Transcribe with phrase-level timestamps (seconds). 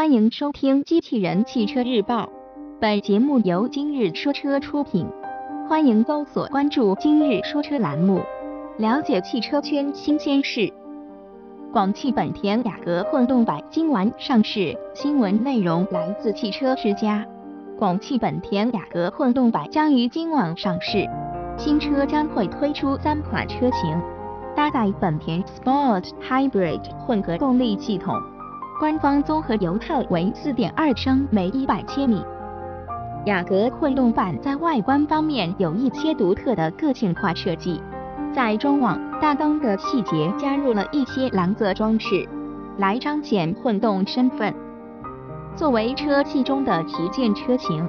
[0.00, 2.24] 欢迎收听《机器人汽车日报》，
[2.80, 5.06] 本节目由今日说车出品。
[5.68, 8.22] 欢迎搜索关注“今日说车”栏目，
[8.78, 10.72] 了解汽车圈新鲜事。
[11.70, 17.22] 广汽本田雅阁混动版今晚上市，新闻内容来自汽车之家。
[17.78, 21.06] 广汽本田雅阁混动版将于今晚上市，
[21.58, 24.00] 新车将会推出三款车型，
[24.56, 28.14] 搭载本田 Sport Hybrid 混合动力系统。
[28.80, 32.24] 官方综合油耗为4.2升每一百千米。
[33.26, 37.78] 雅阁混动版在外观方面有一些独特的个性化设计，
[38.32, 42.26] 在中网、大灯的细节加入了一些蓝色装饰，
[42.78, 44.54] 来彰显混动身份。
[45.54, 47.86] 作为车系中的旗舰车型，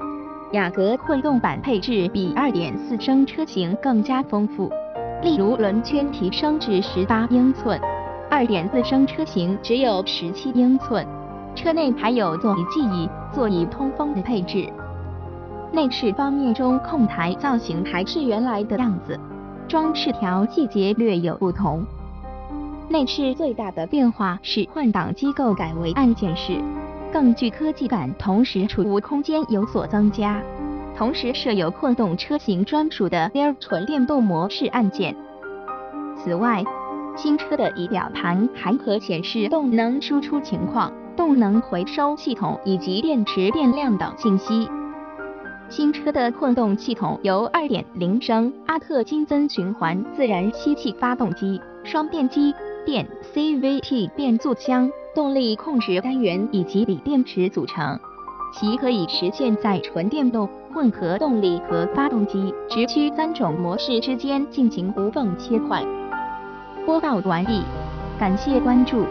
[0.51, 4.70] 雅阁混动版配置比2.4升车型更加丰富，
[5.23, 7.79] 例如轮圈提升至18英寸。
[8.31, 11.05] 二点四升车型只有十七英寸，
[11.53, 14.70] 车内还有座椅记忆、座椅通风的配置。
[15.73, 19.20] 内饰方面，中控台造型还是原来的样子，
[19.68, 21.85] 装饰条细节略有不同。
[22.88, 26.57] 内饰最大的变化是换挡机构改为按键式，
[27.12, 30.41] 更具科技感，同时储物空间有所增加。
[30.95, 35.13] 同时设有混动车型专属的 Air 纯电动模式按键。
[36.16, 36.63] 此外，
[37.15, 44.67] 新车的仪表盘还可显示动能输出情况、动能回收系统以及电池电量等信息。
[45.70, 52.54] 新车的混动系统由2.0升阿特金森循环自然吸气发动机、双电机、
[52.85, 57.99] 电 CVT 变速箱、动力控制单元以及锂电池组成，
[58.54, 65.85] 其可以实现在纯电动、混合动力和发动机直驱三种模式之间进行无缝切换。
[66.85, 67.63] 播报完毕，
[68.19, 69.06] 感谢关注。